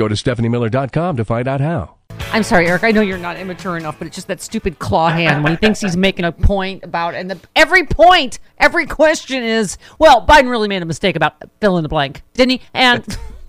Go 0.00 0.08
to 0.08 0.14
StephanieMiller.com 0.14 1.18
to 1.18 1.26
find 1.26 1.46
out 1.46 1.60
how. 1.60 1.96
I'm 2.32 2.42
sorry, 2.42 2.68
Eric. 2.68 2.84
I 2.84 2.90
know 2.90 3.02
you're 3.02 3.18
not 3.18 3.36
immature 3.36 3.76
enough, 3.76 3.98
but 3.98 4.06
it's 4.06 4.16
just 4.16 4.28
that 4.28 4.40
stupid 4.40 4.78
claw 4.78 5.10
hand 5.10 5.44
when 5.44 5.52
he 5.52 5.56
thinks 5.58 5.78
he's 5.78 5.94
making 5.94 6.24
a 6.24 6.32
point 6.32 6.84
about, 6.84 7.14
and 7.14 7.30
the, 7.30 7.38
every 7.54 7.84
point, 7.84 8.38
every 8.56 8.86
question 8.86 9.42
is, 9.42 9.76
well, 9.98 10.26
Biden 10.26 10.48
really 10.48 10.68
made 10.68 10.80
a 10.80 10.86
mistake 10.86 11.16
about 11.16 11.34
fill 11.60 11.76
in 11.76 11.82
the 11.82 11.90
blank, 11.90 12.22
didn't 12.32 12.52
he? 12.52 12.62
And 12.72 13.04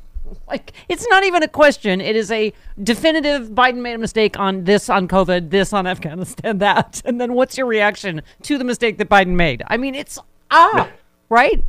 like, 0.49 0.73
it's 0.89 1.07
not 1.07 1.23
even 1.23 1.41
a 1.41 1.47
question. 1.47 2.02
It 2.02 2.17
is 2.17 2.29
a 2.31 2.52
definitive 2.83 3.52
Biden 3.52 3.77
made 3.77 3.94
a 3.94 3.99
mistake 3.99 4.38
on 4.38 4.66
this, 4.66 4.89
on 4.89 5.07
COVID, 5.07 5.52
this, 5.52 5.72
on 5.72 5.88
Afghanistan, 5.88 6.57
that. 6.57 7.02
And 7.05 7.22
then 7.22 7.33
what's 7.33 7.57
your 7.57 7.67
reaction 7.67 8.23
to 8.41 8.57
the 8.57 8.66
mistake 8.66 8.97
that 8.97 9.07
Biden 9.07 9.35
made? 9.35 9.63
I 9.67 9.77
mean, 9.77 9.95
it's 9.95 10.19
ah, 10.52 10.89
right? 11.29 11.63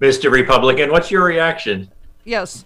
Mr. 0.00 0.32
Republican, 0.32 0.90
what's 0.90 1.10
your 1.10 1.26
reaction? 1.26 1.90
Yes. 2.24 2.64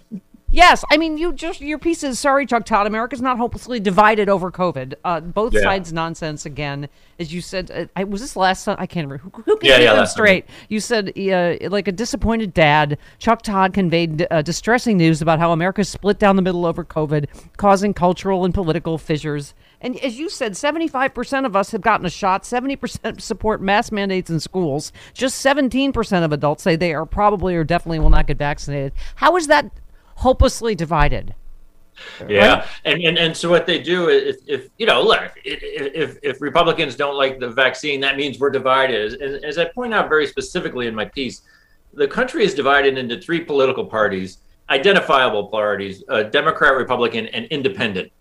Yes, 0.51 0.83
I 0.89 0.97
mean 0.97 1.19
you 1.19 1.31
just 1.31 1.61
your 1.61 1.77
piece 1.77 2.03
is 2.03 2.17
sorry, 2.17 2.47
Chuck 2.47 2.65
Todd. 2.65 2.87
America's 2.87 3.21
not 3.21 3.37
hopelessly 3.37 3.79
divided 3.79 4.29
over 4.29 4.51
COVID. 4.51 4.95
Uh, 5.03 5.19
both 5.19 5.53
Yeah. 5.53 5.61
sides 5.61 5.93
nonsense 5.93 6.43
again, 6.43 6.89
as 7.19 7.31
you 7.31 7.39
said. 7.39 7.69
Uh, 7.69 7.85
I, 7.95 8.03
was 8.05 8.19
this 8.21 8.35
last? 8.35 8.67
I 8.67 8.87
can't 8.87 9.07
remember. 9.07 9.17
Who, 9.31 9.43
who 9.43 9.57
can 9.57 9.69
Yeah, 9.69 9.77
yeah, 9.77 9.93
them 9.93 10.07
straight? 10.07 10.45
You 10.67 10.79
said 10.79 11.13
uh, 11.15 11.69
like 11.69 11.87
a 11.87 11.91
disappointed 11.91 12.55
dad. 12.55 12.97
Chuck 13.19 13.43
Todd 13.43 13.73
conveyed 13.73 14.25
uh, 14.31 14.41
distressing 14.41 14.97
news 14.97 15.21
about 15.21 15.37
how 15.37 15.51
America's 15.51 15.87
split 15.87 16.17
down 16.17 16.35
the 16.35 16.41
middle 16.41 16.65
over 16.65 16.83
COVID, 16.83 17.27
causing 17.57 17.93
cultural 17.93 18.43
and 18.43 18.51
political 18.51 18.97
fissures. 18.97 19.53
And 19.81 19.99
as 19.99 20.17
you 20.17 20.29
said, 20.29 20.53
75% 20.53 21.45
of 21.45 21.55
us 21.55 21.69
have 21.71 21.81
gotten 21.81 22.07
a 22.07 22.09
shot. 22.09 22.41
70% 22.41 23.21
support 23.21 23.61
mass 23.61 23.91
mandates 23.91 24.31
in 24.31 24.39
schools. 24.39 24.91
Just 25.13 25.45
17% 25.45 26.23
of 26.25 26.31
adults 26.31 26.63
say 26.63 26.75
they 26.75 26.95
are 26.95 27.05
probably 27.05 27.55
or 27.55 27.63
definitely 27.63 27.99
will 27.99 28.09
not 28.09 28.25
get 28.25 28.37
vaccinated. 28.39 28.93
How 29.15 29.37
is 29.37 29.45
that 29.45 29.69
hopelessly 30.19 30.75
divided? 30.75 31.35
Yeah, 32.27 32.59
Right? 32.59 32.65
and, 32.85 33.01
and 33.03 33.17
and 33.17 33.35
so 33.35 33.49
what 33.49 33.65
they 33.65 33.79
do 33.79 34.07
is, 34.07 34.41
if 34.47 34.69
you 34.77 34.85
know, 34.85 35.01
look, 35.01 35.19
if, 35.43 35.59
if 35.93 36.17
if 36.23 36.41
Republicans 36.41 36.95
don't 36.95 37.15
like 37.15 37.39
the 37.39 37.49
vaccine, 37.49 37.99
that 38.01 38.15
means 38.15 38.39
we're 38.39 38.49
divided. 38.49 39.21
And 39.21 39.43
as 39.43 39.57
I 39.57 39.65
point 39.65 39.93
out 39.93 40.07
very 40.07 40.25
specifically 40.27 40.87
in 40.87 40.95
my 40.95 41.05
piece, 41.05 41.41
the 41.93 42.07
country 42.07 42.45
is 42.45 42.53
divided 42.53 42.97
into 42.97 43.19
three 43.19 43.41
political 43.41 43.85
parties, 43.85 44.37
identifiable 44.69 45.47
parties: 45.47 46.03
uh, 46.07 46.23
Democrat, 46.23 46.75
Republican, 46.75 47.27
and 47.27 47.45
Independent. 47.47 48.11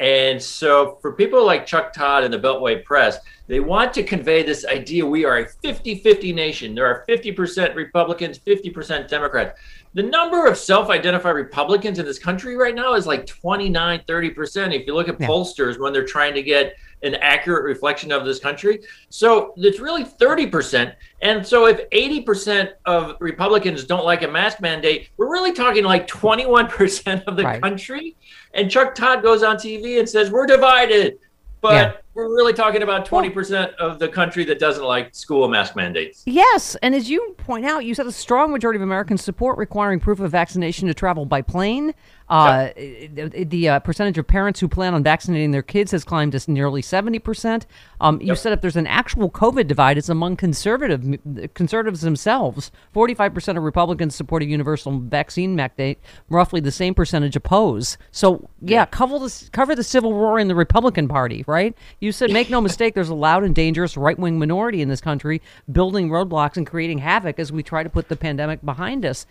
And 0.00 0.40
so, 0.42 0.98
for 1.02 1.12
people 1.12 1.44
like 1.44 1.66
Chuck 1.66 1.92
Todd 1.92 2.24
and 2.24 2.32
the 2.32 2.38
Beltway 2.38 2.82
Press, 2.82 3.18
they 3.48 3.60
want 3.60 3.92
to 3.94 4.02
convey 4.02 4.42
this 4.42 4.64
idea 4.64 5.04
we 5.04 5.26
are 5.26 5.38
a 5.40 5.46
50 5.46 5.96
50 5.96 6.32
nation. 6.32 6.74
There 6.74 6.86
are 6.86 7.04
50% 7.06 7.74
Republicans, 7.74 8.38
50% 8.38 9.08
Democrats. 9.08 9.60
The 9.92 10.02
number 10.02 10.46
of 10.46 10.56
self 10.56 10.88
identified 10.88 11.34
Republicans 11.34 11.98
in 11.98 12.06
this 12.06 12.18
country 12.18 12.56
right 12.56 12.74
now 12.74 12.94
is 12.94 13.06
like 13.06 13.26
29, 13.26 14.00
30%. 14.08 14.74
If 14.74 14.86
you 14.86 14.94
look 14.94 15.08
at 15.08 15.20
Yeah. 15.20 15.26
pollsters 15.26 15.78
when 15.78 15.92
they're 15.92 16.06
trying 16.06 16.32
to 16.34 16.42
get 16.42 16.74
an 17.02 17.14
accurate 17.16 17.64
reflection 17.64 18.12
of 18.12 18.24
this 18.24 18.38
country. 18.38 18.80
So 19.08 19.54
it's 19.56 19.80
really 19.80 20.04
30%. 20.04 20.94
And 21.22 21.46
so 21.46 21.66
if 21.66 21.88
80% 21.90 22.72
of 22.84 23.16
Republicans 23.20 23.84
don't 23.84 24.04
like 24.04 24.22
a 24.22 24.28
mask 24.28 24.60
mandate, 24.60 25.08
we're 25.16 25.30
really 25.30 25.52
talking 25.52 25.84
like 25.84 26.06
21% 26.06 27.24
of 27.26 27.36
the 27.36 27.44
Right. 27.44 27.62
country. 27.62 28.16
And 28.54 28.70
Chuck 28.70 28.94
Todd 28.94 29.22
goes 29.22 29.42
on 29.42 29.56
TV 29.56 29.98
and 29.98 30.08
says, 30.08 30.30
We're 30.30 30.46
divided. 30.46 31.18
But 31.62 31.72
Yeah. 31.74 31.92
we're 32.14 32.34
really 32.34 32.54
talking 32.54 32.82
about 32.82 33.04
20% 33.04 33.74
of 33.74 33.98
the 33.98 34.08
country 34.08 34.44
that 34.46 34.58
doesn't 34.58 34.82
like 34.84 35.14
school 35.14 35.46
mask 35.46 35.76
mandates. 35.76 36.22
Yes, 36.24 36.74
and 36.82 36.94
as 36.94 37.10
you 37.10 37.34
point 37.36 37.66
out, 37.66 37.84
you 37.84 37.94
said 37.94 38.06
a 38.06 38.12
strong 38.12 38.50
majority 38.50 38.76
of 38.78 38.82
Americans 38.82 39.22
support 39.22 39.58
requiring 39.58 40.00
proof 40.00 40.20
of 40.20 40.30
vaccination 40.30 40.88
to 40.88 40.94
travel 40.94 41.26
by 41.26 41.42
plane. 41.42 41.92
Uh, 42.30 42.70
The, 42.76 43.44
the 43.44 43.68
uh, 43.68 43.78
percentage 43.80 44.16
of 44.16 44.26
parents 44.26 44.60
who 44.60 44.68
plan 44.68 44.94
on 44.94 45.02
vaccinating 45.02 45.50
their 45.50 45.62
kids 45.62 45.90
has 45.90 46.04
climbed 46.04 46.32
to 46.32 46.50
nearly 46.50 46.80
seventy 46.80 47.18
percent. 47.18 47.66
Um, 48.00 48.20
you 48.22 48.34
said 48.36 48.52
if 48.52 48.60
there's 48.60 48.76
an 48.76 48.86
actual 48.86 49.30
COVID 49.30 49.66
divide, 49.66 49.98
it's 49.98 50.08
among 50.08 50.36
conservative 50.36 51.18
conservatives 51.54 52.02
themselves. 52.02 52.70
Forty-five 52.92 53.34
percent 53.34 53.58
of 53.58 53.64
Republicans 53.64 54.14
support 54.14 54.42
a 54.42 54.46
universal 54.46 55.00
vaccine 55.00 55.56
mandate. 55.56 55.98
Roughly 56.28 56.60
the 56.60 56.70
same 56.70 56.94
percentage 56.94 57.36
oppose. 57.36 57.98
So 58.12 58.48
yeah, 58.60 58.86
cover 58.86 59.18
the 59.18 59.48
cover 59.52 59.74
the 59.74 59.84
civil 59.84 60.12
war 60.12 60.38
in 60.38 60.48
the 60.48 60.54
Republican 60.54 61.08
Party, 61.08 61.44
right? 61.48 61.76
You 61.98 62.12
said 62.12 62.30
make 62.32 62.48
no 62.48 62.60
mistake, 62.68 62.94
there's 62.94 63.08
a 63.08 63.14
loud 63.14 63.42
and 63.42 63.54
dangerous 63.54 63.96
right-wing 63.96 64.38
minority 64.38 64.82
in 64.82 64.88
this 64.88 65.00
country 65.00 65.42
building 65.70 66.08
roadblocks 66.10 66.56
and 66.56 66.66
creating 66.66 66.98
havoc 66.98 67.38
as 67.38 67.50
we 67.50 67.62
try 67.62 67.82
to 67.82 67.90
put 67.90 68.08
the 68.08 68.16
pandemic 68.16 68.64
behind 68.64 69.04
us. 69.04 69.26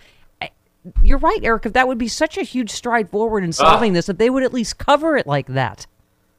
You're 1.03 1.17
right, 1.17 1.39
Eric. 1.43 1.65
If 1.65 1.73
that 1.73 1.87
would 1.87 1.97
be 1.97 2.07
such 2.07 2.37
a 2.37 2.43
huge 2.43 2.71
stride 2.71 3.09
forward 3.09 3.43
in 3.43 3.51
solving 3.51 3.93
this, 3.93 4.09
if 4.09 4.17
they 4.17 4.29
would 4.29 4.43
at 4.43 4.53
least 4.53 4.77
cover 4.77 5.17
it 5.17 5.27
like 5.27 5.47
that. 5.47 5.85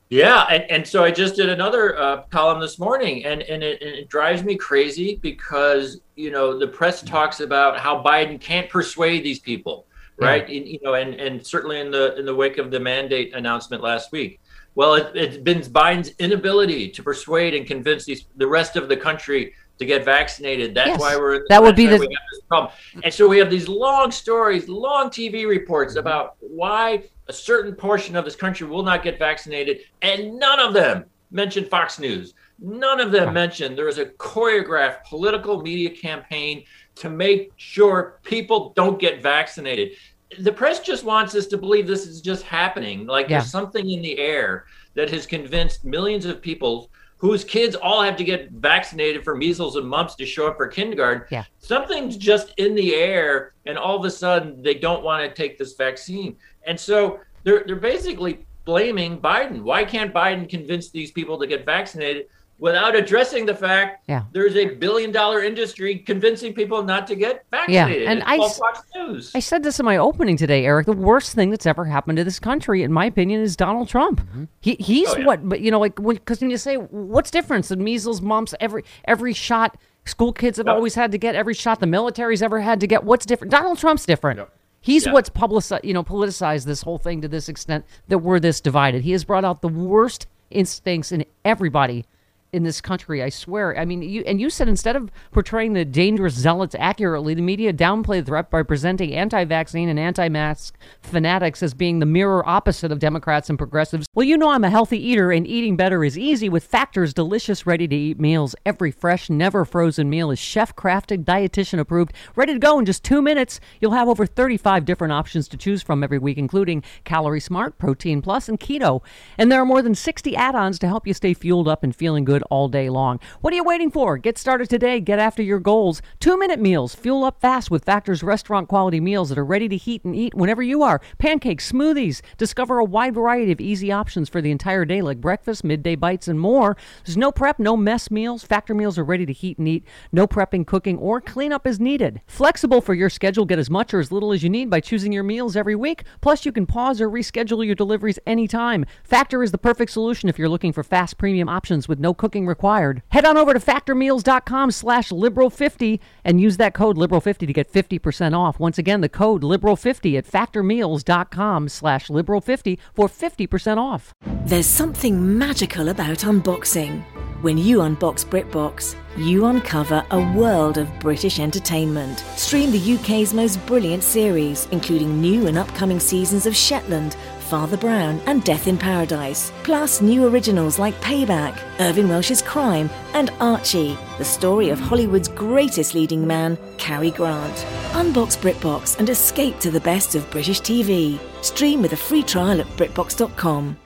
Yeah, 0.08 0.42
and, 0.50 0.64
and 0.64 0.86
so 0.86 1.04
I 1.04 1.12
just 1.12 1.36
did 1.36 1.48
another 1.48 1.96
uh, 1.96 2.22
column 2.30 2.60
this 2.60 2.80
morning, 2.80 3.24
and 3.24 3.42
and 3.42 3.62
it, 3.62 3.80
and 3.80 3.94
it 3.94 4.08
drives 4.08 4.42
me 4.42 4.56
crazy 4.56 5.20
because 5.22 6.00
you 6.16 6.32
know 6.32 6.58
the 6.58 6.66
press 6.66 7.00
talks 7.00 7.38
about 7.38 7.78
how 7.78 8.02
Biden 8.02 8.40
can't 8.40 8.68
persuade 8.68 9.22
these 9.22 9.38
people, 9.38 9.86
right? 10.18 10.42
And, 10.48 10.66
you 10.66 10.80
know, 10.82 10.94
and 10.94 11.14
and 11.14 11.46
certainly 11.46 11.78
in 11.78 11.92
the 11.92 12.18
in 12.18 12.26
the 12.26 12.34
wake 12.34 12.58
of 12.58 12.72
the 12.72 12.80
mandate 12.80 13.34
announcement 13.34 13.84
last 13.84 14.10
week. 14.10 14.40
Well, 14.74 14.94
it, 14.94 15.12
it's 15.14 15.36
been 15.36 15.60
Biden's 15.60 16.12
inability 16.18 16.90
to 16.90 17.02
persuade 17.04 17.54
and 17.54 17.64
convince 17.64 18.04
these 18.04 18.26
the 18.36 18.48
rest 18.48 18.74
of 18.74 18.88
the 18.88 18.96
country 18.96 19.54
to 19.80 19.86
get 19.86 20.04
vaccinated. 20.04 20.74
That's 20.74 20.88
Yes, 20.90 21.00
why 21.00 21.16
we're 21.16 21.36
in, 21.36 21.42
that 21.48 21.62
would 21.62 21.74
be 21.74 21.86
the- 21.86 21.96
we 21.96 22.04
have 22.04 22.22
this 22.32 22.40
problem. 22.48 22.72
And 23.02 23.12
so 23.12 23.26
we 23.26 23.38
have 23.38 23.50
these 23.50 23.66
long 23.66 24.10
stories, 24.12 24.68
long 24.68 25.08
TV 25.08 25.46
reports 25.48 25.92
Mm-hmm. 25.94 26.00
about 26.00 26.36
why 26.40 27.04
a 27.28 27.32
certain 27.32 27.74
portion 27.74 28.14
of 28.14 28.24
this 28.26 28.36
country 28.36 28.66
will 28.66 28.82
not 28.82 29.02
get 29.02 29.18
vaccinated, 29.18 29.80
and 30.02 30.38
none 30.38 30.60
of 30.60 30.74
them 30.74 31.06
mention 31.30 31.64
Fox 31.64 31.98
News. 31.98 32.34
None 32.58 33.00
of 33.00 33.10
them 33.10 33.32
mention 33.32 33.74
there 33.74 33.88
is 33.88 33.96
a 33.98 34.04
choreographed 34.06 35.04
political 35.08 35.62
media 35.62 35.88
campaign 35.88 36.64
to 36.96 37.08
make 37.08 37.50
sure 37.56 38.18
people 38.22 38.74
don't 38.76 38.98
get 39.00 39.22
vaccinated. 39.22 39.92
The 40.40 40.52
press 40.52 40.80
just 40.80 41.04
wants 41.04 41.34
us 41.34 41.46
to 41.46 41.56
believe 41.56 41.86
this 41.86 42.06
is 42.06 42.20
just 42.20 42.42
happening. 42.42 43.06
Like 43.06 43.30
Yeah. 43.30 43.38
there's 43.38 43.50
something 43.50 43.88
in 43.90 44.02
the 44.02 44.18
air 44.18 44.66
that 44.94 45.08
has 45.10 45.24
convinced 45.24 45.84
millions 45.86 46.26
of 46.26 46.42
people 46.42 46.90
whose 47.20 47.44
kids 47.44 47.76
all 47.76 48.02
have 48.02 48.16
to 48.16 48.24
get 48.24 48.50
vaccinated 48.50 49.22
for 49.22 49.36
measles 49.36 49.76
and 49.76 49.86
mumps 49.86 50.14
to 50.14 50.24
show 50.24 50.48
up 50.48 50.56
for 50.56 50.66
kindergarten. 50.66 51.22
Yeah. 51.30 51.44
Something's 51.58 52.16
just 52.16 52.54
in 52.56 52.74
the 52.74 52.94
air, 52.94 53.52
and 53.66 53.76
all 53.76 53.98
of 53.98 54.06
a 54.06 54.10
sudden 54.10 54.62
they 54.62 54.72
don't 54.72 55.04
want 55.04 55.28
to 55.28 55.34
take 55.34 55.58
this 55.58 55.74
vaccine. 55.74 56.34
And 56.66 56.80
so 56.80 57.20
they're, 57.44 57.62
they're 57.66 57.76
basically 57.76 58.46
blaming 58.64 59.20
Biden. 59.20 59.60
Why 59.60 59.84
can't 59.84 60.14
Biden 60.14 60.48
convince 60.48 60.88
these 60.88 61.10
people 61.10 61.38
to 61.38 61.46
get 61.46 61.66
vaccinated? 61.66 62.28
Without 62.60 62.94
addressing 62.94 63.46
the 63.46 63.54
fact 63.54 64.04
Yeah. 64.06 64.22
there's 64.32 64.54
a 64.54 64.66
billion 64.66 65.10
dollar 65.10 65.42
industry 65.42 65.96
convincing 65.98 66.52
people 66.52 66.82
not 66.82 67.06
to 67.08 67.16
get 67.16 67.44
vaccinated. 67.50 68.02
Yeah. 68.02 68.10
and 68.10 68.18
It's 68.20 68.28
I 68.28 68.36
Fox 68.58 68.82
News. 68.94 69.32
I 69.34 69.40
said 69.40 69.62
this 69.62 69.80
in 69.80 69.86
my 69.86 69.96
opening 69.96 70.36
today, 70.36 70.64
Eric. 70.66 70.86
The 70.86 70.92
worst 70.92 71.34
thing 71.34 71.50
that's 71.50 71.66
ever 71.66 71.86
happened 71.86 72.18
to 72.18 72.24
this 72.24 72.38
country, 72.38 72.82
in 72.82 72.92
my 72.92 73.06
opinion, 73.06 73.40
is 73.40 73.56
Donald 73.56 73.88
Trump. 73.88 74.20
Mm-hmm. 74.20 74.44
He 74.60 74.76
he's 74.78 75.08
Oh, 75.08 75.16
yeah. 75.18 75.26
what, 75.26 75.48
but 75.48 75.60
you 75.60 75.70
know, 75.70 75.80
like 75.80 75.96
because 75.96 76.40
when, 76.40 76.50
you 76.50 76.56
say 76.58 76.76
what's 76.76 77.30
difference, 77.30 77.68
the 77.68 77.76
measles, 77.76 78.20
mumps, 78.20 78.54
every 78.60 78.84
every 79.06 79.32
shot, 79.32 79.76
school 80.04 80.32
kids 80.32 80.58
have 80.58 80.66
Yep. 80.66 80.76
always 80.76 80.94
had 80.94 81.12
to 81.12 81.18
get 81.18 81.34
every 81.34 81.54
shot 81.54 81.80
the 81.80 81.86
military's 81.86 82.42
ever 82.42 82.60
had 82.60 82.78
to 82.80 82.86
get. 82.86 83.04
What's 83.04 83.24
different? 83.26 83.50
Donald 83.50 83.78
Trump's 83.78 84.04
different. 84.06 84.40
He's 84.82 85.04
Yeah. 85.06 85.12
what's 85.12 85.28
publicized, 85.28 85.84
you 85.84 85.92
know, 85.94 86.02
politicized 86.02 86.64
this 86.64 86.82
whole 86.82 86.96
thing 86.98 87.20
to 87.22 87.28
this 87.28 87.48
extent 87.48 87.84
that 88.08 88.18
we're 88.18 88.40
this 88.40 88.60
divided. 88.60 89.02
He 89.02 89.12
has 89.12 89.24
brought 89.24 89.44
out 89.44 89.60
the 89.62 89.68
worst 89.68 90.26
instincts 90.50 91.12
in 91.12 91.24
everybody 91.44 92.04
in 92.52 92.62
this 92.62 92.80
country. 92.80 93.22
I 93.22 93.28
swear. 93.28 93.78
I 93.78 93.84
mean, 93.84 94.02
you 94.02 94.22
and 94.26 94.40
you 94.40 94.50
said 94.50 94.68
instead 94.68 94.96
of 94.96 95.10
portraying 95.30 95.72
the 95.72 95.84
dangerous 95.84 96.34
zealots 96.34 96.74
accurately, 96.78 97.34
the 97.34 97.42
media 97.42 97.72
downplayed 97.72 98.20
the 98.20 98.26
threat 98.26 98.50
by 98.50 98.62
presenting 98.62 99.14
anti-vaccine 99.14 99.88
and 99.88 99.98
anti-mask 99.98 100.76
fanatics 101.02 101.62
as 101.62 101.74
being 101.74 101.98
the 101.98 102.06
mirror 102.06 102.46
opposite 102.48 102.92
of 102.92 102.98
Democrats 102.98 103.48
and 103.48 103.58
progressives. 103.58 104.06
Well, 104.14 104.26
you 104.26 104.36
know 104.36 104.50
I'm 104.50 104.64
a 104.64 104.70
healthy 104.70 104.98
eater, 104.98 105.30
and 105.32 105.46
eating 105.46 105.76
better 105.76 106.04
is 106.04 106.18
easy 106.18 106.48
with 106.48 106.64
Factor's 106.64 107.14
delicious, 107.14 107.66
ready-to-eat 107.66 108.18
meals. 108.20 108.54
Every 108.66 108.90
fresh, 108.90 109.30
never 109.30 109.64
frozen 109.64 110.10
meal 110.10 110.30
is 110.30 110.38
chef-crafted, 110.38 111.24
dietitian 111.24 111.78
approved, 111.78 112.12
ready 112.36 112.52
to 112.52 112.58
go 112.58 112.78
in 112.78 112.84
just 112.84 113.04
two 113.04 113.22
minutes. 113.22 113.60
You'll 113.80 113.92
have 113.92 114.08
over 114.08 114.26
35 114.26 114.84
different 114.84 115.12
options 115.12 115.48
to 115.48 115.56
choose 115.56 115.82
from 115.82 116.02
every 116.02 116.18
week, 116.18 116.38
including 116.38 116.82
Calorie 117.04 117.40
Smart, 117.40 117.78
Protein 117.78 118.22
Plus, 118.22 118.48
and 118.48 118.58
Keto. 118.58 119.02
And 119.38 119.50
there 119.50 119.60
are 119.60 119.66
more 119.66 119.82
than 119.82 119.94
60 119.94 120.36
add-ons 120.36 120.78
to 120.80 120.86
help 120.86 121.06
you 121.06 121.14
stay 121.14 121.34
fueled 121.34 121.68
up 121.68 121.82
and 121.82 121.94
feeling 121.94 122.24
good 122.24 122.39
all 122.50 122.68
day 122.68 122.90
long. 122.90 123.20
What 123.40 123.52
are 123.52 123.56
you 123.56 123.64
waiting 123.64 123.90
for? 123.90 124.18
Get 124.18 124.38
started 124.38 124.70
today. 124.70 125.00
Get 125.00 125.18
after 125.18 125.42
your 125.42 125.58
goals. 125.58 126.02
Two-minute 126.20 126.60
meals. 126.60 126.94
Fuel 126.94 127.24
up 127.24 127.40
fast 127.40 127.70
with 127.70 127.84
Factor's 127.84 128.22
restaurant-quality 128.22 129.00
meals 129.00 129.28
that 129.28 129.38
are 129.38 129.44
ready 129.44 129.68
to 129.68 129.76
heat 129.76 130.04
and 130.04 130.14
eat 130.14 130.34
whenever 130.34 130.62
you 130.62 130.82
are. 130.82 131.00
Pancakes, 131.18 131.72
smoothies. 131.72 132.22
Discover 132.38 132.78
a 132.78 132.84
wide 132.84 133.14
variety 133.14 133.52
of 133.52 133.60
easy 133.60 133.90
options 133.92 134.28
for 134.28 134.40
the 134.40 134.50
entire 134.50 134.84
day, 134.84 135.02
like 135.02 135.20
breakfast, 135.20 135.64
midday 135.64 135.96
bites, 135.96 136.28
and 136.28 136.38
more. 136.40 136.76
There's 137.04 137.16
no 137.16 137.32
prep, 137.32 137.58
no 137.58 137.76
mess 137.76 138.10
meals. 138.10 138.44
Factor 138.44 138.74
meals 138.74 138.98
are 138.98 139.04
ready 139.04 139.26
to 139.26 139.32
heat 139.32 139.58
and 139.58 139.68
eat. 139.68 139.84
No 140.12 140.26
prepping, 140.26 140.66
cooking, 140.66 140.98
or 140.98 141.20
cleanup 141.20 141.66
is 141.66 141.80
needed. 141.80 142.20
Flexible 142.26 142.80
for 142.80 142.94
your 142.94 143.10
schedule. 143.10 143.44
Get 143.44 143.58
as 143.58 143.70
much 143.70 143.92
or 143.92 144.00
as 144.00 144.12
little 144.12 144.32
as 144.32 144.42
you 144.42 144.48
need 144.48 144.70
by 144.70 144.80
choosing 144.80 145.12
your 145.12 145.24
meals 145.24 145.56
every 145.56 145.74
week. 145.74 146.04
Plus, 146.20 146.46
you 146.46 146.52
can 146.52 146.66
pause 146.66 147.00
or 147.00 147.08
reschedule 147.10 147.66
your 147.66 147.74
deliveries 147.74 148.18
anytime. 148.26 148.84
Factor 149.02 149.42
is 149.42 149.50
the 149.50 149.58
perfect 149.58 149.90
solution 149.90 150.28
if 150.28 150.38
you're 150.38 150.48
looking 150.48 150.72
for 150.72 150.84
fast 150.84 151.18
premium 151.18 151.48
options 151.48 151.88
with 151.88 151.98
no 151.98 152.14
cooking 152.14 152.29
required. 152.38 153.02
Head 153.08 153.24
on 153.24 153.36
over 153.36 153.52
to 153.52 153.60
factormeals.com 153.60 154.70
slash 154.70 155.10
liberal50 155.10 155.98
and 156.24 156.40
use 156.40 156.56
that 156.56 156.74
code 156.74 156.96
liberal50 156.96 157.46
to 157.46 157.52
get 157.52 157.72
50% 157.72 158.36
off. 158.36 158.60
Once 158.60 158.78
again, 158.78 159.00
the 159.00 159.08
code 159.08 159.42
liberal50 159.42 160.18
at 160.18 160.26
factormeals.com 160.26 161.68
slash 161.68 162.08
liberal50 162.08 162.78
for 162.94 163.08
50% 163.08 163.76
off. 163.78 164.12
There's 164.46 164.66
something 164.66 165.38
magical 165.38 165.88
about 165.88 166.18
unboxing. 166.18 167.04
When 167.42 167.56
you 167.56 167.78
unbox 167.78 168.26
BritBox, 168.26 168.96
you 169.16 169.46
uncover 169.46 170.04
a 170.10 170.32
world 170.34 170.76
of 170.76 171.00
British 171.00 171.40
entertainment. 171.40 172.18
Stream 172.36 172.70
the 172.70 172.94
UK's 172.96 173.32
most 173.32 173.64
brilliant 173.66 174.02
series, 174.02 174.68
including 174.72 175.22
new 175.22 175.46
and 175.46 175.56
upcoming 175.56 175.98
seasons 176.00 176.44
of 176.44 176.54
Shetland, 176.54 177.16
Father 177.50 177.76
Brown, 177.76 178.20
and 178.26 178.44
Death 178.44 178.68
in 178.68 178.78
Paradise. 178.78 179.50
Plus, 179.64 180.00
new 180.00 180.24
originals 180.26 180.78
like 180.78 180.94
Payback, 181.00 181.58
Irvine 181.80 182.08
Welsh's 182.08 182.40
Crime, 182.42 182.88
and 183.12 183.30
Archie, 183.40 183.98
the 184.18 184.24
story 184.24 184.68
of 184.68 184.78
Hollywood's 184.78 185.26
greatest 185.26 185.92
leading 185.94 186.24
man, 186.24 186.56
Cary 186.78 187.10
Grant. 187.10 187.56
Unbox 187.92 188.38
BritBox 188.38 188.98
and 189.00 189.10
escape 189.10 189.58
to 189.58 189.70
the 189.72 189.80
best 189.80 190.14
of 190.14 190.30
British 190.30 190.60
TV. 190.60 191.18
Stream 191.42 191.82
with 191.82 191.92
a 191.92 191.96
free 191.96 192.22
trial 192.22 192.60
at 192.60 192.66
BritBox.com. 192.76 193.76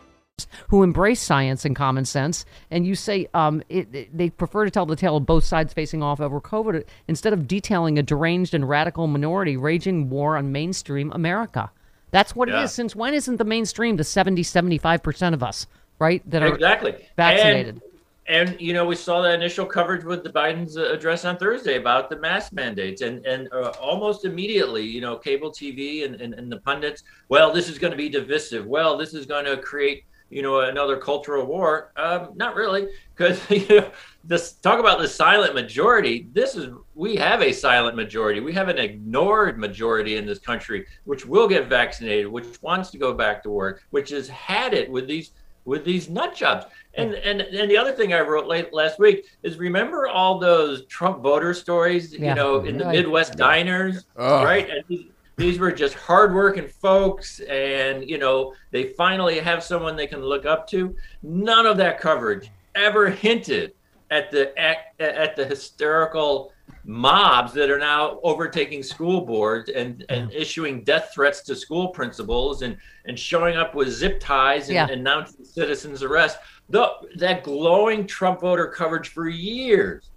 who 0.69 0.82
embrace 0.82 1.22
science 1.22 1.64
and 1.64 1.75
common 1.75 2.05
sense, 2.05 2.44
and 2.70 2.84
you 2.87 2.94
say 2.94 3.26
um, 3.32 3.62
it, 3.70 3.88
it- 3.94 4.17
they 4.19 4.28
prefer 4.28 4.67
to 4.67 4.70
tell 4.70 4.84
the 4.84 4.96
tale 4.96 5.17
of 5.17 5.25
both 5.25 5.44
sides 5.44 5.72
facing 5.72 6.02
off 6.02 6.20
over 6.20 6.38
COVID 6.40 6.84
instead 7.08 7.32
of 7.32 7.49
detailing 7.49 7.99
a 7.99 8.02
deranged 8.02 8.52
and 8.52 8.69
radical 8.69 9.06
minority 9.06 9.56
raging 9.56 10.10
war 10.10 10.37
on 10.37 10.52
mainstream 10.52 11.10
America. 11.12 11.70
That's 12.14 12.37
what 12.37 12.49
it 12.49 12.52
Yeah. 12.52 12.62
is. 12.62 12.72
Since 12.72 12.94
when 12.94 13.12
isn't 13.12 13.38
the 13.38 13.44
mainstream 13.44 13.96
the 13.96 14.05
70, 14.05 14.44
75% 14.44 15.34
of 15.34 15.43
us, 15.43 15.66
right, 15.99 16.22
that 16.31 16.44
are 16.44 16.55
exactly 16.55 16.94
vaccinated? 17.16 17.82
And, 18.28 18.50
and 18.50 18.61
you 18.61 18.72
know, 18.72 18.84
we 18.87 18.94
saw 18.94 19.20
that 19.22 19.34
initial 19.34 19.66
coverage 19.66 20.05
with 20.05 20.22
the 20.22 20.31
Biden's 20.31 20.76
uh, 20.76 20.93
address 20.93 21.25
on 21.25 21.38
Thursday 21.38 21.76
about 21.76 22.08
the 22.11 22.16
mask 22.20 22.52
mandates, 22.52 23.02
and 23.02 23.26
and 23.26 23.52
uh, 23.52 23.72
almost 23.81 24.25
immediately, 24.25 24.84
you 24.84 25.00
know, 25.00 25.16
cable 25.16 25.50
TV 25.50 26.05
and, 26.05 26.14
and, 26.20 26.34
and 26.34 26.52
the 26.52 26.58
pundits, 26.58 27.02
well, 27.31 27.52
this 27.52 27.69
is 27.69 27.81
going 27.81 27.90
to 27.90 27.96
be 27.96 28.08
divisive. 28.08 28.64
Well, 28.64 28.96
this 28.96 29.12
is 29.12 29.26
going 29.26 29.46
to 29.46 29.56
create, 29.56 30.05
you 30.31 30.40
know, 30.40 30.60
another 30.60 30.96
cultural 30.96 31.44
war. 31.44 31.90
Um, 31.96 32.28
not 32.37 32.55
really, 32.55 32.87
because 33.17 33.40
you 33.50 33.67
know, 33.69 33.90
this 34.22 34.52
talk 34.52 34.78
about 34.78 35.00
the 35.00 35.08
silent 35.08 35.52
majority. 35.52 36.28
This 36.32 36.55
is 36.55 36.69
we 36.94 37.17
have 37.17 37.43
a 37.43 37.52
silent 37.52 37.96
majority. 37.96 38.41
We 38.41 38.52
have 38.52 38.69
an 38.69 38.79
ignored 38.79 39.58
majority 39.58 40.17
in 40.17 40.26
this 40.26 40.38
country, 40.38 40.87
which 41.05 41.26
will 41.26 41.49
get 41.49 41.67
vaccinated, 41.67 42.29
which 42.29 42.46
wants 42.62 42.91
to 42.91 42.99
go 42.99 43.12
back 43.12 43.43
to 43.43 43.50
work, 43.50 43.82
which 43.91 44.11
has 44.11 44.29
had 44.29 44.75
it 44.75 44.91
with 44.91 45.06
these 45.06 45.32
with 45.67 45.85
these 45.85 46.11
nut 46.11 46.35
jobs. 46.37 46.67
And 46.94 47.14
and 47.14 47.41
and 47.41 47.70
the 47.70 47.76
other 47.76 47.93
thing 47.93 48.12
I 48.12 48.20
wrote 48.20 48.46
late 48.46 48.73
last 48.73 48.99
week 48.99 49.26
is 49.43 49.56
remember 49.56 50.06
all 50.08 50.38
those 50.38 50.85
Trump 50.87 51.23
voter 51.23 51.55
stories, 51.55 52.12
Yeah. 52.14 52.31
you 52.31 52.35
know, 52.35 52.61
in 52.64 52.76
the 52.79 52.85
Right. 52.85 52.96
Midwest 52.96 53.37
diners, 53.37 54.05
Ugh. 54.17 54.44
right? 54.44 54.69
And 54.70 54.85
these, 54.88 55.06
these 55.37 55.58
were 55.58 55.73
just 55.73 55.94
hardworking 55.94 56.69
folks, 56.69 57.41
and 57.41 58.08
you 58.08 58.19
know, 58.19 58.55
they 58.70 58.85
finally 58.91 59.41
have 59.41 59.64
someone 59.64 59.96
they 59.96 60.06
can 60.06 60.20
look 60.23 60.46
up 60.46 60.69
to. 60.69 60.94
None 61.23 61.67
of 61.67 61.76
that 61.79 61.99
coverage 61.99 62.50
ever 62.76 63.08
hinted 63.11 63.73
at 64.11 64.31
the 64.31 64.56
at, 64.61 64.93
at 65.00 65.35
the 65.35 65.44
hysterical 65.44 66.52
mobs 66.84 67.52
that 67.54 67.70
are 67.70 67.78
now 67.78 68.20
overtaking 68.22 68.82
school 68.82 69.22
boards 69.22 69.70
and, 69.70 70.04
and 70.10 70.31
issuing 70.32 70.84
death 70.84 71.10
threats 71.14 71.40
to 71.42 71.56
school 71.56 71.88
principals 71.88 72.62
and, 72.62 72.76
and 73.06 73.19
showing 73.19 73.56
up 73.56 73.74
with 73.74 73.88
zip 73.88 74.20
ties 74.20 74.69
and 74.69 74.74
Yeah. 74.74 74.88
announcing 74.88 75.44
citizens 75.44 76.03
arrest. 76.03 76.38
The, 76.69 76.91
that 77.17 77.43
glowing 77.43 78.06
Trump 78.06 78.41
voter 78.41 78.67
coverage 78.67 79.08
for 79.08 79.29
years 79.29 80.10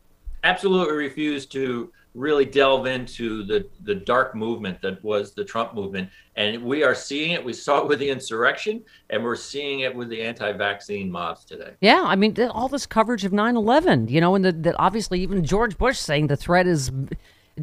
absolutely 0.43 0.95
refused 0.95 1.51
to 1.53 1.91
really 2.17 2.45
delve 2.45 2.87
into 2.87 3.43
the, 3.43 3.67
the 3.83 3.93
dark 3.93 4.35
movement 4.35 4.81
that 4.81 5.01
was 5.03 5.33
the 5.33 5.45
Trump 5.45 5.75
movement. 5.75 6.09
And 6.35 6.63
we 6.63 6.83
are 6.83 6.95
seeing 6.95 7.31
it. 7.31 7.43
We 7.43 7.53
saw 7.53 7.81
it 7.81 7.87
with 7.87 7.99
the 7.99 8.09
insurrection, 8.09 8.83
and 9.09 9.23
we're 9.23 9.35
seeing 9.35 9.81
it 9.81 9.95
with 9.95 10.09
the 10.09 10.21
anti 10.21 10.51
vaccine 10.53 11.11
mobs 11.11 11.45
today. 11.45 11.73
Yeah, 11.79 12.03
I 12.05 12.15
mean, 12.15 12.35
all 12.49 12.67
this 12.67 12.85
coverage 12.85 13.23
of 13.23 13.33
9 13.33 13.55
11, 13.55 14.07
you 14.07 14.19
know, 14.19 14.35
and 14.35 14.43
the, 14.43 14.51
that 14.51 14.75
obviously 14.79 15.21
even 15.21 15.45
George 15.45 15.77
Bush 15.77 15.99
saying 15.99 16.27
the 16.27 16.37
threat 16.37 16.67
is 16.67 16.91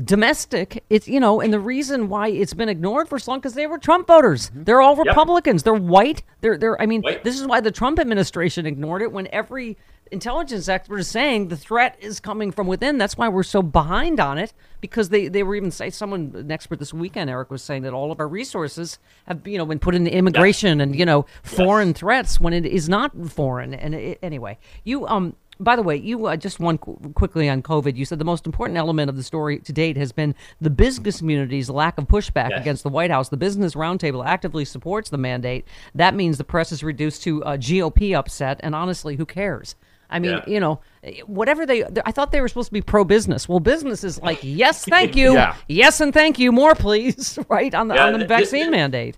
domestic. 0.03 0.83
It's, 0.91 1.07
you 1.07 1.21
know, 1.21 1.41
and 1.41 1.53
the 1.53 1.61
reason 1.61 2.09
why 2.09 2.29
it's 2.29 2.55
been 2.55 2.69
ignored 2.69 3.09
for 3.09 3.19
so 3.19 3.33
long 3.33 3.41
because 3.41 3.55
they 3.55 3.67
were 3.67 3.79
Trump 3.79 4.07
voters. 4.07 4.51
They're 4.55 4.81
all 4.81 4.97
Republicans. 4.97 5.63
They're 5.63 5.75
white. 5.75 6.23
They're, 6.41 6.59
they're, 6.59 6.81
I 6.81 6.87
mean, 6.87 7.03
White. 7.03 7.25
this 7.25 7.41
is 7.41 7.47
why 7.47 7.61
the 7.61 7.71
Trump 7.71 7.99
administration 7.99 8.67
ignored 8.67 9.03
it 9.03 9.13
when 9.13 9.29
every 9.33 9.77
intelligence 10.11 10.69
expert 10.69 10.99
is 10.99 11.09
saying 11.09 11.49
the 11.49 11.57
threat 11.57 11.97
is 12.01 12.21
coming 12.21 12.51
from 12.51 12.67
within. 12.67 12.99
That's 12.99 13.17
why 13.17 13.29
we're 13.29 13.43
so 13.43 13.63
behind 13.63 14.21
on 14.21 14.39
it 14.39 14.53
because 14.81 15.09
they, 15.09 15.29
they 15.29 15.43
were 15.43 15.55
even 15.55 15.71
saying, 15.71 15.93
someone, 15.93 16.33
an 16.35 16.51
expert 16.51 16.79
this 16.79 16.93
weekend, 16.93 17.31
Eric, 17.31 17.51
was 17.51 17.63
saying 17.63 17.83
that 17.83 17.93
all 17.93 18.13
of 18.13 18.21
our 18.21 18.29
resources 18.29 18.99
have, 19.27 19.47
you 19.47 19.59
know, 19.59 19.67
been 19.67 19.79
put 19.79 19.95
into 19.95 20.15
immigration 20.15 20.81
and, 20.81 20.97
you 20.97 21.07
know, 21.07 21.27
foreign 21.43 21.95
threats 21.95 22.41
when 22.41 22.53
it 22.53 22.67
is 22.67 22.89
not 22.89 23.13
foreign. 23.29 23.75
And 23.75 23.95
it, 23.95 24.19
anyway, 24.23 24.59
you, 24.85 25.07
um, 25.07 25.37
by 25.61 25.77
the 25.77 25.83
way, 25.83 25.97
you 25.97 26.27
uh, 26.27 26.37
just 26.37 26.61
one 26.61 26.79
qu- 26.79 26.97
quickly 27.15 27.49
on 27.49 27.63
COVID. 27.63 27.97
You 27.97 28.05
said 28.05 28.19
the 28.19 28.25
most 28.25 28.47
important 28.47 28.77
element 28.79 29.09
of 29.09 29.17
the 29.17 29.23
story 29.23 29.59
to 29.61 29.73
date 29.73 29.97
has 29.97 30.13
been 30.13 30.35
the 30.61 30.71
business 30.71 31.19
community's 31.19 31.71
lack 31.71 31.99
of 31.99 32.07
pushback 32.07 32.51
Yes. 32.51 32.61
against 32.61 32.83
the 32.83 32.89
White 32.91 33.11
House. 33.11 33.29
The 33.29 33.37
Business 33.37 33.75
Roundtable 33.75 34.25
actively 34.25 34.65
supports 34.65 35.11
the 35.11 35.19
mandate. 35.19 35.67
That 35.95 36.15
means 36.15 36.39
the 36.39 36.45
press 36.45 36.73
is 36.73 36.83
reduced 36.83 37.23
to 37.25 37.41
a 37.43 37.57
GOP 37.59 38.15
upset, 38.15 38.61
and 38.63 38.75
honestly, 38.75 39.17
who 39.17 39.27
cares? 39.27 39.75
I 40.11 40.19
mean, 40.19 40.33
Yeah. 40.33 40.45
you 40.47 40.61
know, 40.61 40.81
whatever 41.27 41.65
they. 41.67 41.85
I 42.05 42.13
thought 42.13 42.31
they 42.31 42.41
were 42.41 42.49
supposed 42.49 42.69
to 42.69 42.73
be 42.73 42.83
pro-business. 42.83 43.49
Well, 43.49 43.59
business 43.59 44.05
is 44.05 44.21
like, 44.23 44.39
yes, 44.43 44.85
thank 44.85 45.17
you, 45.21 45.33
Yeah. 45.35 45.55
yes, 45.67 46.01
and 46.01 46.13
thank 46.13 46.39
you, 46.39 46.53
more 46.53 46.75
please, 46.75 47.39
right 47.49 47.75
on 47.75 47.89
the 47.89 47.95
Yeah, 47.95 48.07
on 48.07 48.13
the 48.13 48.19
th- 48.21 48.29
vaccine 48.29 48.71
mandate. 48.71 49.17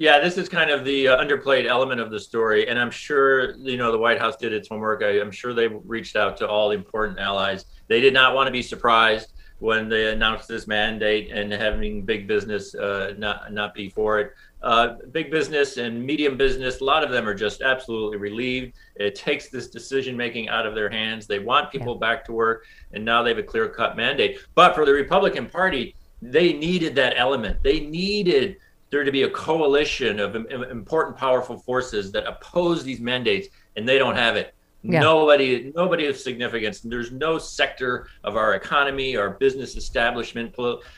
Yeah, 0.00 0.18
this 0.18 0.38
is 0.38 0.48
kind 0.48 0.70
of 0.70 0.82
the 0.82 1.08
uh, 1.08 1.22
underplayed 1.22 1.66
element 1.66 2.00
of 2.00 2.10
the 2.10 2.18
story, 2.18 2.66
and 2.66 2.78
I'm 2.78 2.90
sure 2.90 3.54
you 3.56 3.76
know 3.76 3.92
the 3.92 3.98
White 3.98 4.18
House 4.18 4.34
did 4.34 4.50
its 4.50 4.66
homework. 4.66 5.02
I, 5.02 5.18
am 5.18 5.30
sure 5.30 5.52
they 5.52 5.68
reached 5.68 6.16
out 6.16 6.38
to 6.38 6.48
all 6.48 6.70
the 6.70 6.74
important 6.74 7.18
allies. 7.18 7.66
They 7.86 8.00
did 8.00 8.14
not 8.14 8.34
want 8.34 8.46
to 8.46 8.50
be 8.50 8.62
surprised 8.62 9.34
when 9.58 9.90
they 9.90 10.10
announced 10.10 10.48
this 10.48 10.66
mandate 10.66 11.30
and 11.30 11.52
having 11.52 12.06
big 12.06 12.26
business 12.26 12.74
uh, 12.74 13.12
not 13.18 13.52
not 13.52 13.74
be 13.74 13.90
for 13.90 14.20
it. 14.20 14.32
Uh, 14.62 14.94
big 15.12 15.30
business 15.30 15.76
and 15.76 16.02
medium 16.02 16.38
business, 16.38 16.80
a 16.80 16.84
lot 16.84 17.04
of 17.04 17.10
them 17.10 17.28
are 17.28 17.34
just 17.34 17.60
absolutely 17.60 18.16
relieved. 18.16 18.72
It 18.96 19.14
takes 19.14 19.50
this 19.50 19.68
decision 19.68 20.16
making 20.16 20.48
out 20.48 20.64
of 20.64 20.74
their 20.74 20.88
hands. 20.88 21.26
They 21.26 21.40
want 21.40 21.70
people 21.70 21.92
yeah. 21.92 22.08
back 22.08 22.24
to 22.24 22.32
work, 22.32 22.64
and 22.92 23.04
now 23.04 23.22
they 23.22 23.28
have 23.28 23.38
a 23.38 23.42
clear 23.42 23.68
cut 23.68 23.98
mandate. 23.98 24.38
But 24.54 24.74
for 24.74 24.86
the 24.86 24.94
Republican 24.94 25.44
Party, 25.44 25.94
they 26.22 26.54
needed 26.54 26.94
that 26.94 27.18
element. 27.18 27.62
They 27.62 27.80
needed 27.80 28.56
there 28.90 29.04
to 29.04 29.12
be 29.12 29.22
a 29.22 29.30
coalition 29.30 30.18
of 30.20 30.34
important, 30.36 31.16
powerful 31.16 31.58
forces 31.58 32.10
that 32.12 32.26
oppose 32.26 32.82
these 32.82 33.00
mandates, 33.00 33.48
and 33.76 33.88
they 33.88 33.98
don't 33.98 34.16
have 34.16 34.36
it. 34.36 34.54
Yeah. 34.82 35.00
Nobody, 35.00 35.72
nobody 35.76 36.06
of 36.06 36.16
significance. 36.16 36.80
There's 36.80 37.12
no 37.12 37.38
sector 37.38 38.08
of 38.24 38.36
our 38.36 38.54
economy, 38.54 39.16
our 39.16 39.30
business 39.30 39.76
establishment 39.76 40.56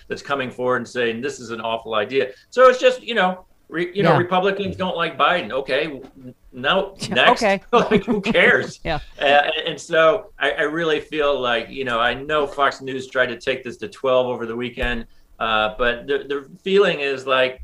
that's 0.08 0.22
coming 0.22 0.50
forward 0.50 0.76
and 0.76 0.88
saying 0.88 1.20
this 1.20 1.40
is 1.40 1.50
an 1.50 1.60
awful 1.60 1.94
idea. 1.94 2.30
So 2.50 2.68
it's 2.68 2.78
just, 2.78 3.02
you 3.02 3.14
know, 3.14 3.44
re, 3.68 3.90
you 3.92 4.04
know, 4.04 4.16
Republicans 4.16 4.76
don't 4.76 4.96
like 4.96 5.18
Biden. 5.18 5.50
Okay, 5.50 6.00
no, 6.52 6.96
next. 7.10 7.42
Okay, 7.42 7.60
like 7.72 8.04
who 8.04 8.20
cares? 8.20 8.78
yeah. 8.84 9.00
Uh, 9.20 9.50
and 9.66 9.80
so 9.80 10.32
I, 10.38 10.52
I, 10.52 10.62
really 10.62 11.00
feel 11.00 11.40
like, 11.40 11.68
you 11.68 11.84
know, 11.84 11.98
I 11.98 12.14
know 12.14 12.46
Fox 12.46 12.80
News 12.80 13.08
tried 13.08 13.26
to 13.26 13.38
take 13.40 13.64
this 13.64 13.78
to 13.78 13.88
12 13.88 14.26
over 14.26 14.46
the 14.46 14.54
weekend, 14.54 15.06
uh, 15.40 15.74
but 15.76 16.06
the 16.06 16.18
the 16.28 16.58
feeling 16.62 17.00
is 17.00 17.26
like 17.26 17.62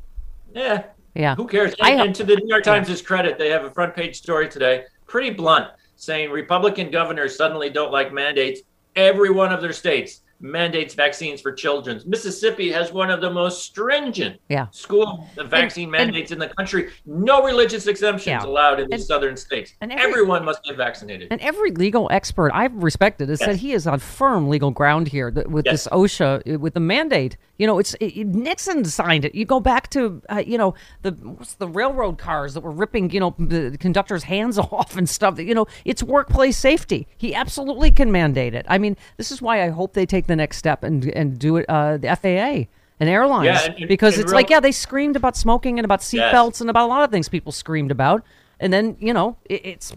yeah. 0.54 0.84
Yeah. 1.14 1.34
Who 1.34 1.46
cares? 1.46 1.74
And, 1.80 2.00
and 2.00 2.14
to 2.14 2.24
the 2.24 2.36
New 2.36 2.48
York 2.48 2.62
Times' 2.62 3.02
credit, 3.02 3.38
they 3.38 3.50
have 3.50 3.64
a 3.64 3.70
front 3.70 3.94
page 3.94 4.16
story 4.16 4.48
today, 4.48 4.84
pretty 5.06 5.30
blunt, 5.30 5.68
saying 5.96 6.30
Republican 6.30 6.90
governors 6.90 7.36
suddenly 7.36 7.70
don't 7.70 7.90
like 7.90 8.12
mandates. 8.12 8.60
Every 8.94 9.30
one 9.30 9.52
of 9.52 9.60
their 9.60 9.72
states 9.72 10.22
mandates 10.40 10.94
vaccines 10.94 11.40
for 11.40 11.52
children. 11.52 12.00
Mississippi 12.06 12.70
has 12.70 12.92
one 12.92 13.10
of 13.10 13.20
the 13.20 13.30
most 13.30 13.64
stringent 13.64 14.40
yeah. 14.48 14.68
school 14.70 15.28
vaccine 15.36 15.84
and, 15.84 15.92
mandates 15.92 16.30
and, 16.30 16.42
in 16.42 16.48
the 16.48 16.54
country. 16.54 16.90
No 17.06 17.42
religious 17.42 17.86
exemptions 17.86 18.26
yeah. 18.26 18.44
allowed 18.44 18.80
in 18.80 18.88
the 18.88 18.98
southern 18.98 19.36
states. 19.36 19.74
And 19.80 19.92
every, 19.92 20.12
everyone 20.12 20.44
must 20.44 20.62
get 20.64 20.76
vaccinated. 20.76 21.28
And 21.30 21.40
every 21.40 21.72
legal 21.72 22.08
expert 22.10 22.52
I've 22.54 22.74
respected 22.74 23.28
has 23.28 23.40
yes. 23.40 23.46
said 23.46 23.56
he 23.56 23.72
is 23.72 23.86
on 23.86 23.98
firm 23.98 24.48
legal 24.48 24.70
ground 24.70 25.08
here 25.08 25.30
with 25.48 25.66
yes. 25.66 25.84
this 25.84 25.88
OSHA, 25.88 26.58
with 26.58 26.74
the 26.74 26.80
mandate. 26.80 27.36
You 27.58 27.66
know, 27.66 27.78
it's 27.78 27.94
it, 28.00 28.16
Nixon 28.26 28.84
signed 28.84 29.24
it. 29.24 29.34
You 29.34 29.44
go 29.44 29.58
back 29.58 29.90
to 29.90 30.22
uh, 30.30 30.42
you 30.46 30.56
know 30.56 30.74
the 31.02 31.10
what's 31.10 31.54
the 31.54 31.66
railroad 31.66 32.16
cars 32.16 32.54
that 32.54 32.60
were 32.60 32.70
ripping 32.70 33.10
you 33.10 33.18
know 33.18 33.34
the 33.38 33.76
conductor's 33.78 34.22
hands 34.22 34.58
off 34.58 34.96
and 34.96 35.08
stuff. 35.08 35.40
You 35.40 35.54
know, 35.54 35.66
it's 35.84 36.02
workplace 36.02 36.56
safety. 36.56 37.08
He 37.16 37.34
absolutely 37.34 37.90
can 37.90 38.12
mandate 38.12 38.54
it. 38.54 38.64
I 38.68 38.78
mean, 38.78 38.96
this 39.16 39.32
is 39.32 39.42
why 39.42 39.64
I 39.64 39.70
hope 39.70 39.94
they 39.94 40.06
take 40.06 40.27
the 40.28 40.36
next 40.36 40.58
step 40.58 40.84
and 40.84 41.04
and 41.10 41.38
do 41.38 41.56
it. 41.56 41.66
Uh, 41.68 41.96
the 41.96 42.14
FAA 42.14 42.70
and 43.00 43.08
airlines 43.08 43.46
yeah, 43.46 43.74
and, 43.78 43.88
because 43.88 44.14
and 44.14 44.22
it's 44.22 44.32
real, 44.32 44.38
like 44.38 44.50
yeah 44.50 44.60
they 44.60 44.72
screamed 44.72 45.16
about 45.16 45.36
smoking 45.36 45.78
and 45.78 45.84
about 45.84 46.00
seatbelts 46.00 46.52
yes. 46.52 46.60
and 46.60 46.70
about 46.70 46.86
a 46.86 46.90
lot 46.90 47.02
of 47.02 47.10
things 47.10 47.28
people 47.28 47.52
screamed 47.52 47.90
about 47.90 48.24
and 48.60 48.72
then 48.72 48.96
you 48.98 49.12
know 49.12 49.36
it, 49.44 49.64
it's 49.64 49.94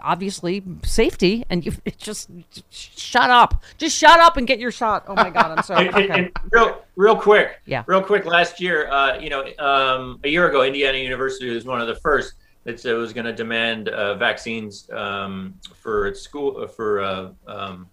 obviously 0.00 0.62
safety 0.84 1.44
and 1.48 1.64
you 1.64 1.72
just, 1.96 2.28
just, 2.50 2.98
shut 2.98 3.30
up 3.30 3.62
just 3.78 3.96
shut 3.96 4.20
up 4.20 4.36
and 4.36 4.46
get 4.46 4.58
your 4.58 4.70
shot 4.70 5.04
oh 5.08 5.14
my 5.14 5.30
god 5.30 5.56
i'm 5.56 5.62
sorry 5.62 5.86
and, 5.86 5.96
okay. 5.96 6.08
and 6.08 6.30
real 6.50 6.84
real 6.96 7.16
quick 7.16 7.60
yeah 7.64 7.82
real 7.86 8.02
quick 8.02 8.26
last 8.26 8.60
year 8.60 8.88
uh, 8.90 9.18
you 9.18 9.30
know 9.30 9.46
um, 9.58 10.20
a 10.24 10.28
year 10.28 10.48
ago 10.48 10.62
indiana 10.62 10.98
university 10.98 11.48
was 11.50 11.64
one 11.64 11.80
of 11.80 11.86
the 11.86 11.96
first 11.96 12.34
that 12.64 12.84
was 12.84 13.12
going 13.12 13.24
to 13.24 13.32
demand 13.32 13.88
uh, 13.90 14.16
vaccines 14.16 14.90
um, 14.90 15.54
for 15.74 16.12
school 16.14 16.62
uh, 16.62 16.66
for 16.66 17.00
uh, 17.00 17.28
um, 17.46 17.88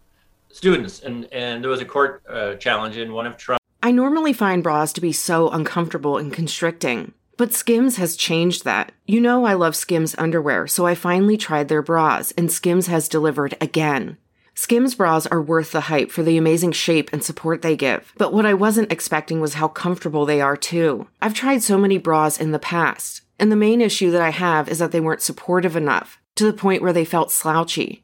students 0.53 1.01
and 1.01 1.27
and 1.33 1.63
there 1.63 1.71
was 1.71 1.81
a 1.81 1.85
court 1.85 2.23
uh, 2.29 2.53
challenge 2.55 2.97
in 2.97 3.11
one 3.11 3.25
of 3.25 3.35
trump 3.37 3.59
i 3.81 3.91
normally 3.91 4.33
find 4.33 4.63
bras 4.63 4.93
to 4.93 5.01
be 5.01 5.11
so 5.11 5.49
uncomfortable 5.49 6.17
and 6.17 6.31
constricting 6.31 7.13
but 7.35 7.51
Skims 7.51 7.97
has 7.97 8.15
changed 8.15 8.63
that. 8.63 8.91
You 9.07 9.19
know 9.19 9.45
I 9.45 9.53
love 9.53 9.75
Skims 9.75 10.13
underwear, 10.19 10.67
so 10.67 10.85
I 10.85 10.93
finally 10.93 11.35
tried 11.35 11.67
their 11.67 11.81
bras, 11.81 12.31
and 12.37 12.51
Skims 12.51 12.85
has 12.87 13.09
delivered 13.09 13.57
again. 13.59 14.17
Skims 14.55 14.93
bras 14.93 15.25
are 15.27 15.41
worth 15.41 15.71
the 15.71 15.81
hype 15.81 16.11
for 16.11 16.21
the 16.21 16.37
amazing 16.37 16.73
shape 16.73 17.09
and 17.11 17.23
support 17.23 17.63
they 17.63 17.75
give, 17.75 18.13
but 18.17 18.33
what 18.33 18.45
I 18.45 18.53
wasn't 18.53 18.91
expecting 18.91 19.41
was 19.41 19.55
how 19.55 19.67
comfortable 19.67 20.25
they 20.25 20.41
are 20.41 20.55
too. 20.55 21.07
I've 21.21 21.33
tried 21.33 21.63
so 21.63 21.77
many 21.77 21.97
bras 21.97 22.39
in 22.39 22.51
the 22.51 22.59
past, 22.59 23.21
and 23.39 23.51
the 23.51 23.55
main 23.55 23.81
issue 23.81 24.11
that 24.11 24.21
I 24.21 24.29
have 24.29 24.69
is 24.69 24.77
that 24.77 24.91
they 24.91 24.99
weren't 24.99 25.23
supportive 25.23 25.75
enough, 25.75 26.19
to 26.35 26.45
the 26.45 26.53
point 26.53 26.83
where 26.83 26.93
they 26.93 27.05
felt 27.05 27.31
slouchy. 27.31 28.03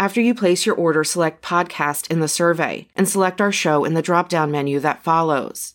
After 0.00 0.22
you 0.22 0.34
place 0.34 0.64
your 0.64 0.76
order, 0.76 1.04
select 1.04 1.42
podcast 1.42 2.10
in 2.10 2.20
the 2.20 2.26
survey 2.26 2.88
and 2.96 3.06
select 3.06 3.38
our 3.38 3.52
show 3.52 3.84
in 3.84 3.92
the 3.92 4.00
drop 4.00 4.30
down 4.30 4.50
menu 4.50 4.80
that 4.80 5.04
follows. 5.04 5.74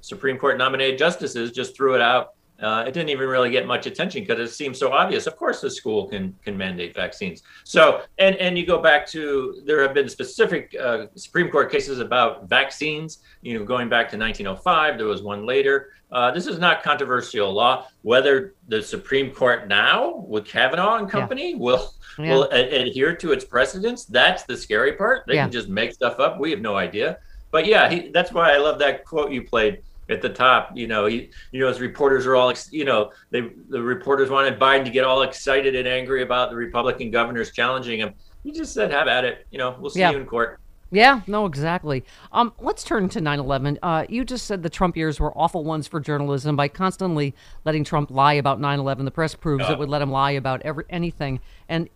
Supreme 0.00 0.36
Court 0.36 0.58
nominated 0.58 0.98
justices 0.98 1.52
just 1.52 1.76
threw 1.76 1.94
it 1.94 2.00
out. 2.00 2.34
Uh, 2.60 2.82
it 2.84 2.92
didn't 2.92 3.10
even 3.10 3.28
really 3.28 3.52
get 3.52 3.68
much 3.68 3.86
attention 3.86 4.22
because 4.22 4.40
it 4.40 4.52
seems 4.52 4.80
so 4.80 4.92
obvious. 4.92 5.28
Of 5.28 5.36
course, 5.36 5.60
the 5.60 5.70
school 5.70 6.08
can 6.08 6.34
can 6.44 6.56
mandate 6.56 6.92
vaccines. 6.92 7.44
So, 7.62 8.02
and 8.18 8.34
and 8.36 8.58
you 8.58 8.66
go 8.66 8.78
back 8.82 9.06
to 9.10 9.62
there 9.64 9.80
have 9.82 9.94
been 9.94 10.08
specific 10.08 10.74
uh, 10.80 11.06
Supreme 11.14 11.50
Court 11.50 11.70
cases 11.70 12.00
about 12.00 12.48
vaccines. 12.48 13.20
You 13.42 13.58
know, 13.58 13.64
going 13.64 13.88
back 13.88 14.10
to 14.10 14.18
1905, 14.18 14.98
there 14.98 15.06
was 15.06 15.22
one 15.22 15.46
later. 15.46 15.90
Uh, 16.10 16.30
this 16.30 16.46
is 16.46 16.58
not 16.58 16.82
controversial 16.82 17.52
law. 17.52 17.86
Whether 18.02 18.54
the 18.68 18.82
Supreme 18.82 19.30
Court 19.30 19.68
now 19.68 20.24
with 20.26 20.44
Kavanaugh 20.46 20.96
and 20.96 21.10
company 21.10 21.52
yeah. 21.52 21.58
will 21.58 21.93
yeah. 22.18 22.34
will 22.34 22.48
a- 22.52 22.82
adhere 22.82 23.14
to 23.16 23.32
its 23.32 23.44
precedents, 23.44 24.04
that's 24.04 24.44
the 24.44 24.56
scary 24.56 24.92
part. 24.92 25.24
They 25.26 25.34
yeah. 25.34 25.44
can 25.44 25.52
just 25.52 25.68
make 25.68 25.92
stuff 25.92 26.20
up. 26.20 26.38
We 26.38 26.50
have 26.50 26.60
no 26.60 26.76
idea. 26.76 27.18
But 27.50 27.66
yeah, 27.66 27.88
he, 27.88 28.08
that's 28.08 28.32
why 28.32 28.52
I 28.52 28.58
love 28.58 28.78
that 28.80 29.04
quote 29.04 29.30
you 29.30 29.42
played 29.42 29.82
at 30.08 30.20
the 30.20 30.28
top. 30.28 30.76
You 30.76 30.86
know, 30.86 31.06
he, 31.06 31.30
you 31.52 31.60
know, 31.60 31.68
as 31.68 31.80
reporters 31.80 32.26
are 32.26 32.34
all, 32.34 32.52
you 32.70 32.84
know, 32.84 33.12
they 33.30 33.50
the 33.68 33.80
reporters 33.80 34.30
wanted 34.30 34.58
Biden 34.58 34.84
to 34.84 34.90
get 34.90 35.04
all 35.04 35.22
excited 35.22 35.74
and 35.74 35.86
angry 35.86 36.22
about 36.22 36.50
the 36.50 36.56
Republican 36.56 37.10
governors 37.10 37.52
challenging 37.52 38.00
him. 38.00 38.14
He 38.42 38.52
just 38.52 38.74
said, 38.74 38.90
"Have 38.90 39.08
at 39.08 39.24
it." 39.24 39.46
You 39.50 39.58
know, 39.58 39.76
we'll 39.78 39.90
see 39.90 40.00
yeah. 40.00 40.10
you 40.10 40.18
in 40.18 40.26
court. 40.26 40.60
Yeah, 40.94 41.22
no, 41.26 41.44
exactly. 41.46 42.04
Um, 42.30 42.52
let's 42.60 42.84
turn 42.84 43.08
to 43.08 43.20
9/11. 43.20 43.78
Uh, 43.82 44.06
you 44.08 44.24
just 44.24 44.46
said 44.46 44.62
the 44.62 44.70
Trump 44.70 44.96
years 44.96 45.18
were 45.18 45.36
awful 45.36 45.64
ones 45.64 45.88
for 45.88 45.98
journalism 45.98 46.54
by 46.54 46.68
constantly 46.68 47.34
letting 47.64 47.82
Trump 47.82 48.12
lie 48.12 48.34
about 48.34 48.60
9/11. 48.60 49.04
The 49.04 49.10
press 49.10 49.34
proves 49.34 49.68
it 49.68 49.76
would 49.76 49.88
let 49.88 50.02
him 50.02 50.12
lie 50.12 50.30
about 50.30 50.62
every 50.62 50.84
anything. 50.88 51.40
And 51.68 51.88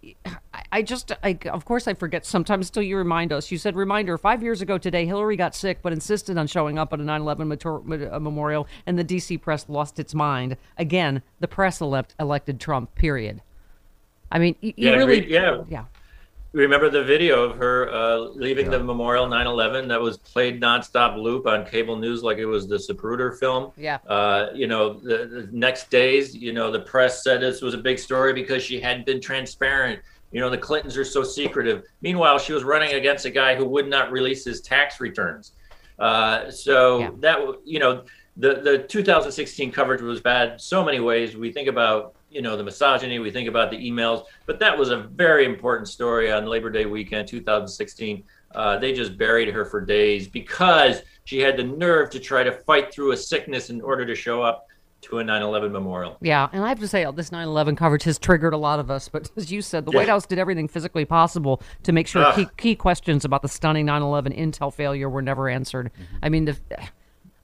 I, 0.52 0.62
I 0.72 0.82
just, 0.82 1.12
I, 1.22 1.38
of 1.46 1.64
course, 1.64 1.86
I 1.86 1.94
forget 1.94 2.26
sometimes 2.26 2.70
until 2.70 2.82
you 2.82 2.96
remind 2.96 3.32
us. 3.32 3.52
You 3.52 3.58
said, 3.58 3.76
"Reminder: 3.76 4.18
Five 4.18 4.42
years 4.42 4.60
ago 4.62 4.78
today, 4.78 5.06
Hillary 5.06 5.36
got 5.36 5.54
sick, 5.54 5.78
but 5.80 5.92
insisted 5.92 6.36
on 6.36 6.48
showing 6.48 6.76
up 6.76 6.92
at 6.92 6.98
a 6.98 7.04
9/11 7.04 8.12
uh, 8.12 8.18
memorial, 8.18 8.66
and 8.84 8.98
the 8.98 9.04
D.C. 9.04 9.38
press 9.38 9.68
lost 9.68 10.00
its 10.00 10.12
mind. 10.12 10.56
Again, 10.76 11.22
the 11.38 11.48
press 11.48 11.80
elect, 11.80 12.16
elected 12.18 12.58
Trump. 12.58 12.96
Period." 12.96 13.42
I 14.30 14.38
mean, 14.38 14.56
you, 14.60 14.74
yeah, 14.76 14.90
really, 14.90 15.30
yeah, 15.30 15.62
yeah 15.70 15.84
remember 16.52 16.88
the 16.88 17.04
video 17.04 17.44
of 17.44 17.56
her 17.58 17.92
uh, 17.92 18.18
leaving 18.18 18.66
yeah. 18.66 18.78
the 18.78 18.84
memorial 18.84 19.26
9-11 19.26 19.88
that 19.88 20.00
was 20.00 20.16
played 20.16 20.60
nonstop 20.60 21.16
loop 21.16 21.46
on 21.46 21.64
cable 21.66 21.96
news 21.96 22.22
like 22.22 22.38
it 22.38 22.46
was 22.46 22.66
the 22.66 22.76
Zapruder 22.76 23.38
film? 23.38 23.72
Yeah. 23.76 23.98
Uh, 24.06 24.48
you 24.54 24.66
know 24.66 24.94
the, 24.94 25.26
the, 25.26 25.48
next 25.52 25.90
days 25.90 26.34
you 26.34 26.52
know 26.52 26.70
the 26.70 26.80
press 26.80 27.22
said 27.22 27.40
this 27.40 27.60
was 27.60 27.74
a 27.74 27.78
big 27.78 27.98
story 27.98 28.32
because 28.32 28.62
she 28.62 28.80
hadn't 28.80 29.06
been 29.06 29.20
transparent. 29.20 30.00
You 30.32 30.40
know 30.40 30.50
the 30.50 30.58
clintons 30.58 30.96
are 30.96 31.04
so 31.04 31.22
secretive. 31.22 31.84
Meanwhile 32.02 32.38
she 32.38 32.52
was 32.52 32.64
running 32.64 32.94
against 32.94 33.24
a 33.24 33.30
guy 33.30 33.54
who 33.54 33.66
would 33.66 33.88
not 33.88 34.10
release 34.10 34.44
his 34.44 34.60
tax 34.60 35.00
returns. 35.00 35.52
Uh, 35.98 36.50
so 36.50 37.00
yeah. 37.00 37.10
that 37.18 37.38
you 37.64 37.78
know 37.78 38.04
the 38.36 38.60
the 38.60 38.78
2016 38.78 39.72
coverage 39.72 40.00
was 40.00 40.20
bad 40.20 40.60
so 40.60 40.84
many 40.84 41.00
ways. 41.00 41.36
We 41.36 41.52
think 41.52 41.68
about 41.68 42.14
you 42.30 42.42
know 42.42 42.56
the 42.56 42.62
misogyny 42.62 43.18
we 43.18 43.30
think 43.30 43.48
about 43.48 43.70
the 43.70 43.76
emails 43.76 44.24
but 44.46 44.58
that 44.58 44.76
was 44.76 44.90
a 44.90 44.96
very 44.98 45.44
important 45.44 45.88
story 45.88 46.30
on 46.30 46.46
labor 46.46 46.70
day 46.70 46.84
weekend 46.86 47.26
2016 47.26 48.22
uh, 48.54 48.78
they 48.78 48.92
just 48.92 49.16
buried 49.18 49.48
her 49.48 49.64
for 49.64 49.80
days 49.80 50.26
because 50.28 51.02
she 51.24 51.38
had 51.38 51.56
the 51.56 51.64
nerve 51.64 52.10
to 52.10 52.18
try 52.18 52.42
to 52.42 52.52
fight 52.52 52.92
through 52.92 53.12
a 53.12 53.16
sickness 53.16 53.70
in 53.70 53.80
order 53.80 54.06
to 54.06 54.14
show 54.14 54.42
up 54.42 54.66
to 55.00 55.20
a 55.20 55.22
9/11 55.22 55.70
memorial. 55.70 56.16
Yeah, 56.20 56.48
and 56.52 56.64
I 56.64 56.68
have 56.70 56.80
to 56.80 56.88
say, 56.88 57.06
this 57.14 57.30
9/11 57.30 57.76
coverage 57.76 58.02
has 58.04 58.18
triggered 58.18 58.52
a 58.52 58.56
lot 58.56 58.80
of 58.80 58.90
us. 58.90 59.08
But 59.08 59.30
as 59.36 59.52
you 59.52 59.62
said, 59.62 59.84
the 59.84 59.92
Yeah. 59.92 59.98
White 59.98 60.08
House 60.08 60.26
did 60.26 60.38
everything 60.40 60.66
physically 60.66 61.04
possible 61.04 61.62
to 61.84 61.92
make 61.92 62.08
sure 62.08 62.24
Ugh. 62.24 62.34
key, 62.34 62.46
key 62.56 62.74
questions 62.74 63.24
about 63.24 63.42
the 63.42 63.48
stunning 63.48 63.86
9/11 63.86 64.32
intel 64.36 64.74
failure 64.74 65.08
were 65.08 65.22
never 65.22 65.48
answered. 65.48 65.92
I 66.20 66.30
mean, 66.30 66.46
the, 66.46 66.56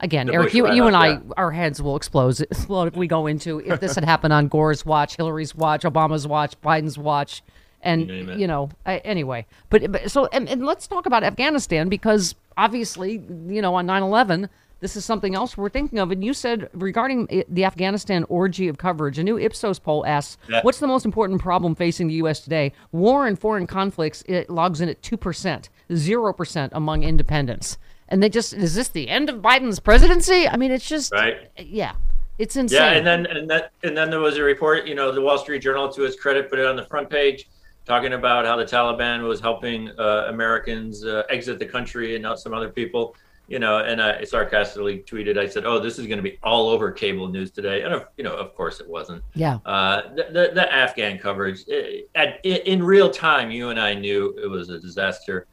again, 0.04 0.26
The 0.28 0.34
Eric, 0.34 0.46
Bush 0.48 0.54
you, 0.54 0.72
you 0.72 0.86
and 0.86 0.94
I, 0.94 1.18
our 1.36 1.50
heads 1.50 1.82
will 1.82 1.96
explode, 1.96 2.38
explode 2.40 2.86
if 2.88 2.96
we 2.96 3.08
go 3.08 3.26
into 3.26 3.58
if 3.60 3.80
this 3.80 3.96
had 3.96 4.04
happened 4.04 4.32
on 4.32 4.46
Gore's 4.46 4.86
watch, 4.86 5.16
Hillary's 5.16 5.54
watch, 5.54 5.82
Obama's 5.82 6.28
watch, 6.28 6.60
Biden's 6.60 6.96
watch. 6.96 7.42
And 7.82 8.06
name 8.06 8.30
it. 8.30 8.38
you 8.38 8.46
know, 8.46 8.70
I, 8.86 8.98
anyway, 8.98 9.46
but, 9.68 9.92
but 9.92 10.10
so 10.10 10.26
and, 10.32 10.48
and 10.48 10.64
let's 10.64 10.86
talk 10.86 11.04
about 11.04 11.22
Afghanistan 11.22 11.90
because 11.90 12.34
obviously, 12.56 13.22
you 13.46 13.60
know, 13.60 13.74
on 13.74 13.86
9/11, 13.86 14.48
this 14.80 14.96
is 14.96 15.04
something 15.04 15.34
else 15.34 15.58
we're 15.58 15.68
thinking 15.68 15.98
of. 15.98 16.10
And 16.10 16.24
you 16.24 16.32
said 16.32 16.70
regarding 16.72 17.26
eh, 17.30 17.42
the 17.46 17.66
Afghanistan 17.66 18.24
orgy 18.30 18.68
of 18.68 18.78
coverage, 18.78 19.18
a 19.18 19.22
new 19.22 19.38
Ipsos 19.38 19.78
poll 19.78 20.06
asks, 20.06 20.38
Yeah. 20.48 20.60
"What's 20.62 20.78
the 20.78 20.86
most 20.86 21.04
important 21.04 21.42
problem 21.42 21.74
facing 21.74 22.08
the 22.08 22.14
U.S. 22.14 22.40
today?" 22.40 22.72
War 22.90 23.26
and 23.26 23.38
foreign 23.38 23.66
conflicts 23.66 24.22
it 24.26 24.48
logs 24.48 24.80
in 24.80 24.88
at 24.88 25.02
two 25.02 25.18
percent, 25.18 25.68
zero 25.92 26.32
percent 26.32 26.72
among 26.74 27.02
independents. 27.02 27.76
And 28.14 28.22
they 28.22 28.28
just 28.28 28.52
is 28.52 28.76
this 28.76 28.90
the 28.90 29.08
end 29.08 29.28
of 29.28 29.42
Biden's 29.42 29.80
presidency? 29.80 30.46
I 30.48 30.56
mean, 30.56 30.70
it's 30.70 30.88
just 30.88 31.12
Right. 31.12 31.50
yeah, 31.58 31.94
it's 32.38 32.54
insane. 32.54 32.78
Yeah, 32.80 32.90
and 32.92 33.04
then 33.04 33.26
and 33.26 33.50
that 33.50 33.72
and 33.82 33.96
then 33.96 34.08
there 34.08 34.20
was 34.20 34.36
a 34.36 34.42
report. 34.44 34.86
You 34.86 34.94
know, 34.94 35.10
the 35.10 35.20
Wall 35.20 35.36
Street 35.36 35.62
Journal, 35.62 35.88
to 35.88 36.04
its 36.04 36.14
credit, 36.14 36.48
put 36.48 36.60
it 36.60 36.66
on 36.66 36.76
the 36.76 36.84
front 36.84 37.10
page, 37.10 37.48
talking 37.84 38.12
about 38.12 38.46
how 38.46 38.54
the 38.56 38.64
Taliban 38.64 39.26
was 39.26 39.40
helping 39.40 39.90
uh, 39.98 40.26
Americans 40.28 41.04
uh, 41.04 41.24
exit 41.28 41.58
the 41.58 41.66
country 41.66 42.14
and 42.14 42.22
not 42.22 42.38
some 42.38 42.54
other 42.54 42.68
people. 42.68 43.16
You 43.48 43.58
know, 43.58 43.78
and 43.80 44.00
I 44.00 44.22
sarcastically 44.22 45.00
tweeted, 45.00 45.36
I 45.36 45.48
said, 45.48 45.64
"Oh, 45.66 45.80
this 45.80 45.98
is 45.98 46.06
going 46.06 46.18
to 46.18 46.22
be 46.22 46.38
all 46.44 46.68
over 46.68 46.92
cable 46.92 47.26
news 47.26 47.50
today," 47.50 47.82
and 47.82 47.92
of, 47.92 48.06
you 48.16 48.22
know, 48.22 48.36
of 48.36 48.54
course, 48.54 48.78
it 48.78 48.88
wasn't. 48.88 49.24
yeah, 49.34 49.58
Uh, 49.66 50.02
the, 50.14 50.24
the, 50.30 50.50
the 50.54 50.72
Afghan 50.72 51.18
coverage 51.18 51.64
eh, 51.68 52.02
at, 52.14 52.38
in 52.44 52.80
real 52.80 53.10
time, 53.10 53.50
you 53.50 53.70
and 53.70 53.80
I 53.80 53.92
knew 53.94 54.38
it 54.40 54.46
was 54.46 54.68
a 54.70 54.78
disaster. 54.78 55.48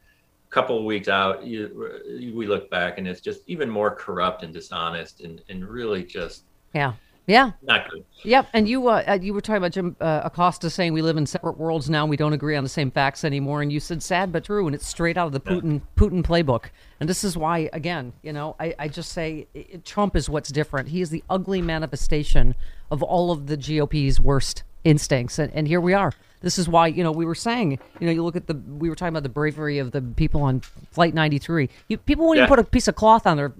Couple 0.52 0.76
of 0.76 0.84
weeks 0.84 1.08
out, 1.08 1.44
you, 1.46 2.32
we 2.36 2.46
look 2.46 2.68
back 2.68 2.98
and 2.98 3.08
it's 3.08 3.22
just 3.22 3.40
even 3.46 3.70
more 3.70 3.90
corrupt 3.90 4.42
and 4.42 4.52
dishonest 4.52 5.22
and, 5.22 5.40
and 5.48 5.66
really 5.66 6.04
just 6.04 6.44
yeah, 6.74 6.92
yeah. 7.26 7.52
not 7.62 7.88
good. 7.88 8.04
Yep, 8.22 8.48
and 8.52 8.68
you 8.68 8.86
uh, 8.86 9.02
uh, 9.08 9.18
you 9.20 9.32
were 9.32 9.40
talking 9.40 9.56
about 9.56 9.72
Jim 9.72 9.96
uh, 9.98 10.20
Acosta 10.24 10.68
saying 10.68 10.92
we 10.92 11.00
live 11.00 11.16
in 11.16 11.24
separate 11.24 11.56
worlds 11.56 11.88
now. 11.88 12.04
We 12.04 12.18
don't 12.18 12.34
agree 12.34 12.54
on 12.54 12.64
the 12.64 12.68
same 12.68 12.90
facts 12.90 13.24
anymore. 13.24 13.62
And 13.62 13.72
you 13.72 13.80
said 13.80 14.02
sad 14.02 14.30
but 14.30 14.44
true, 14.44 14.66
and 14.66 14.74
it's 14.74 14.86
straight 14.86 15.16
out 15.16 15.26
of 15.26 15.32
the 15.32 15.40
Putin 15.40 15.80
Putin 15.96 16.22
playbook. 16.22 16.66
And 17.00 17.08
this 17.08 17.24
is 17.24 17.34
why, 17.34 17.70
again, 17.72 18.12
you 18.22 18.34
know, 18.34 18.54
I, 18.60 18.74
I 18.78 18.88
just 18.88 19.12
say 19.12 19.46
i 19.56 19.66
i- 19.74 19.76
Trump 19.84 20.16
is 20.16 20.28
what's 20.28 20.50
different. 20.50 20.90
He 20.90 21.00
is 21.00 21.08
the 21.08 21.24
ugly 21.30 21.62
manifestation 21.62 22.54
of 22.90 23.02
all 23.02 23.30
of 23.30 23.46
the 23.46 23.56
GOP's 23.56 24.20
worst 24.20 24.64
instincts, 24.84 25.38
and, 25.38 25.52
and 25.54 25.66
here 25.68 25.80
we 25.80 25.94
are. 25.94 26.12
This 26.40 26.58
is 26.58 26.68
why 26.68 26.88
you 26.88 27.04
know 27.04 27.12
we 27.12 27.24
were 27.24 27.34
saying 27.36 27.78
you 28.00 28.06
know 28.06 28.12
you 28.12 28.24
look 28.24 28.36
at 28.36 28.46
the 28.46 28.54
we 28.54 28.88
were 28.88 28.96
talking 28.96 29.12
about 29.12 29.22
the 29.22 29.28
bravery 29.28 29.78
of 29.78 29.92
the 29.92 30.02
people 30.02 30.42
on 30.42 30.60
Flight 30.60 31.14
93. 31.14 31.68
You, 31.88 31.98
people 31.98 32.28
wouldn't 32.28 32.44
even 32.44 32.48
put 32.48 32.58
a 32.58 32.68
piece 32.68 32.88
of 32.88 32.96
cloth 32.96 33.26
on 33.26 33.36
their 33.36 33.52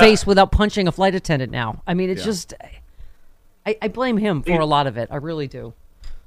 face 0.00 0.26
without 0.26 0.50
punching 0.50 0.88
a 0.88 0.92
flight 0.92 1.14
attendant. 1.14 1.52
Now, 1.52 1.82
I 1.86 1.94
mean, 1.94 2.10
it's 2.10 2.24
just. 2.24 2.54
I, 3.64 3.76
I 3.82 3.88
blame 3.88 4.16
him 4.16 4.42
for 4.42 4.60
a 4.60 4.66
lot 4.66 4.86
of 4.86 4.96
it. 4.96 5.08
I 5.10 5.16
really 5.16 5.48
do. 5.48 5.74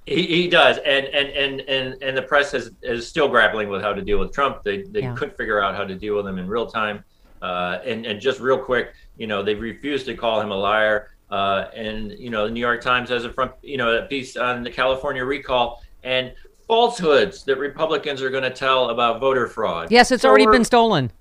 He, 0.05 0.25
he 0.25 0.47
does, 0.47 0.77
and, 0.77 1.05
and 1.05 1.29
and 1.29 1.61
and 1.61 2.03
and 2.03 2.17
the 2.17 2.21
press 2.21 2.53
is 2.53 2.71
is 2.81 3.07
still 3.07 3.27
grappling 3.29 3.69
with 3.69 3.81
how 3.81 3.93
to 3.93 4.01
deal 4.01 4.19
with 4.19 4.33
Trump. 4.33 4.63
They 4.63 4.83
they 4.83 5.01
Yeah. 5.01 5.15
couldn't 5.15 5.37
figure 5.37 5.61
out 5.61 5.75
how 5.75 5.83
to 5.83 5.95
deal 5.95 6.15
with 6.15 6.27
him 6.27 6.39
in 6.39 6.47
real 6.47 6.65
time. 6.65 7.03
Uh, 7.41 7.79
and 7.85 8.05
and 8.05 8.19
just 8.19 8.39
real 8.39 8.57
quick, 8.57 8.93
you 9.17 9.27
know, 9.27 9.43
they 9.43 9.55
refused 9.55 10.05
to 10.07 10.15
call 10.15 10.41
him 10.41 10.51
a 10.51 10.55
liar. 10.55 11.11
Uh, 11.29 11.65
and 11.75 12.11
you 12.13 12.29
know, 12.29 12.45
the 12.45 12.51
New 12.51 12.59
York 12.59 12.81
Times 12.81 13.09
has 13.09 13.23
a 13.25 13.31
front, 13.31 13.51
you 13.61 13.77
know, 13.77 13.97
a 13.97 14.03
piece 14.07 14.35
on 14.37 14.63
the 14.63 14.71
California 14.71 15.23
recall 15.23 15.83
and 16.03 16.33
falsehoods 16.67 17.43
that 17.43 17.57
Republicans 17.57 18.21
are 18.21 18.29
going 18.29 18.43
to 18.43 18.49
tell 18.51 18.89
about 18.89 19.19
voter 19.19 19.47
fraud. 19.47 19.91
Yes, 19.91 20.11
it's 20.11 20.21
So 20.23 20.29
already 20.29 20.45
been 20.47 20.63
stolen. 20.63 21.11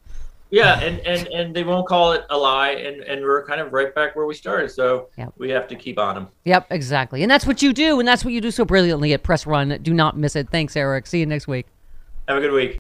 Yeah, 0.51 0.81
and, 0.81 0.99
and 1.01 1.27
and 1.29 1.55
they 1.55 1.63
won't 1.63 1.87
call 1.87 2.13
it 2.13 2.25
a 2.31 2.37
lie, 2.39 2.71
and 2.71 3.03
and 3.03 3.21
we're 3.23 3.45
kind 3.47 3.61
of 3.61 3.73
right 3.75 3.95
back 3.95 4.17
where 4.17 4.25
we 4.25 4.35
started. 4.35 4.71
So 4.71 5.09
Yep. 5.19 5.35
we 5.37 5.51
have 5.51 5.69
to 5.69 5.77
keep 5.77 5.99
on 5.99 6.15
them. 6.15 6.29
Yep, 6.45 6.69
exactly. 6.71 7.23
And 7.23 7.31
that's 7.31 7.47
what 7.47 7.61
you 7.61 7.75
do, 7.75 7.99
and 7.99 8.09
that's 8.09 8.25
what 8.25 8.33
you 8.33 8.41
do 8.41 8.51
so 8.51 8.65
brilliantly 8.65 9.13
at 9.13 9.23
Press 9.23 9.47
Run. 9.47 9.79
Do 9.83 9.93
not 9.93 10.17
miss 10.17 10.37
it. 10.37 10.49
Thanks, 10.51 10.75
Eric. 10.75 11.07
See 11.07 11.21
you 11.21 11.27
next 11.27 11.49
week. 11.49 11.67
Have 12.29 12.39
a 12.39 12.41
good 12.41 12.53
week. 12.53 12.77